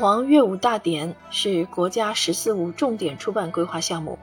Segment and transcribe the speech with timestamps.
[0.00, 4.18] 敦煌乐舞大典是国家“十四五”重点出版规划项目。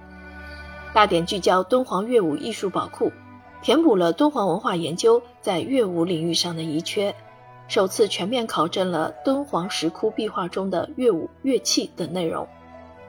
[0.92, 3.12] 大典聚焦敦煌乐舞艺术宝库，
[3.62, 7.13] 填补了敦煌文化研究在乐舞领域上的遗缺，
[7.67, 12.47] 首次全面考证了敦煌石窟壁画中的乐舞乐器等内容，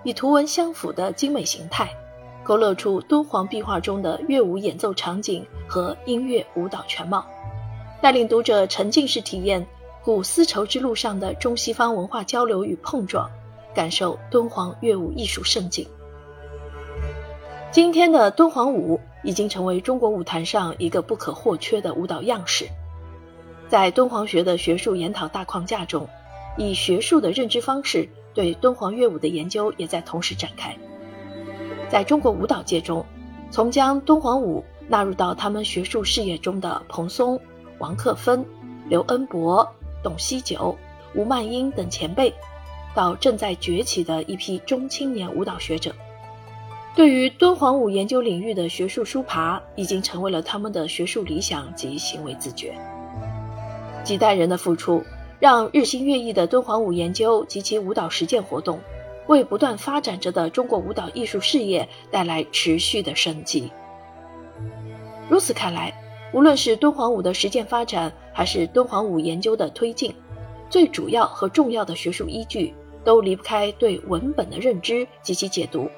[0.02, 1.88] 以图文相符的精美形态，
[2.44, 7.24] 勾勒出敦煌壁画中的乐舞演奏场景和音乐舞蹈全貌，
[8.02, 9.66] 带领读者沉浸式体验。
[10.08, 13.30] 古丝绸之路上的中西方文化交流与碰撞，
[13.74, 15.86] 感受敦煌乐舞艺术盛景。
[17.70, 22.66] 今天的敦煌舞已经成为中国舞坛上一个不可或缺的舞蹈样式。
[23.68, 26.08] 在敦煌学的学术研讨大框架中，
[26.56, 30.74] 以学术的认知方式对敦煌乐舞的研究也在同时展开。
[31.90, 33.04] 在中国舞蹈界中，
[33.50, 37.38] 从将敦煌舞纳入到他们学术事业中的蓬松、
[37.78, 38.42] 王克芬、
[38.88, 39.70] 刘恩博。
[40.02, 40.76] 董希九、
[41.14, 42.32] 吴曼英等前辈，
[42.94, 45.94] 到正在崛起的一批中青年舞蹈学者，
[46.94, 52.74] 对于敦煌舞研究领域的学术书爬，已经成为了他们的学术理想及行为自觉。
[54.04, 55.02] 几代人的付出，
[55.40, 58.80] 让日新月异的敦煌舞研究及其舞蹈实践活动，
[59.26, 63.70] 为不断发展着的中国舞蹈艺术事业带来持续的生机。
[65.28, 65.92] 如此看来。
[66.32, 70.14] 无论是敦煌舞的实践发展，还是敦煌舞研究的推进，
[70.68, 75.88] 最主要和重要的学术依据都离不开对文本的认知及其解读，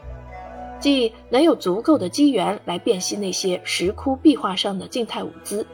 [0.78, 5.67] 即能有足够的机缘来辨析那些石窟壁画上的静态舞姿，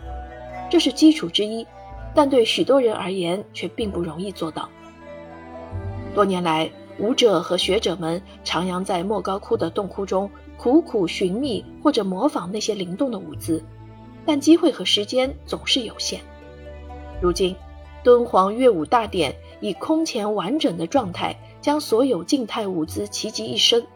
[0.70, 1.66] 这是基础之一，
[2.14, 4.68] 但对许多人而言却并不容易做到。
[6.14, 13.62] 多年来，舞者和学者们徜徉在莫高窟的洞窟中，苦苦寻觅或者模仿那些灵动的舞姿。
[14.26, 16.20] 但机会和时间总是有限。
[17.22, 17.56] 如今，
[18.02, 23.86] 敦煌乐舞大典以空前完整的状态，将所有静态舞姿齐集一身，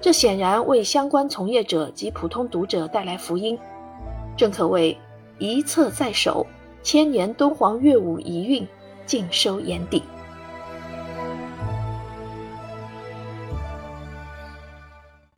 [0.00, 3.56] 这显然为相关从业者及普通读者带来福音，
[4.36, 4.96] 正可谓
[5.38, 6.46] 一册在手，
[6.82, 8.66] 千年敦煌乐舞遗韵
[9.06, 10.02] 尽收眼底。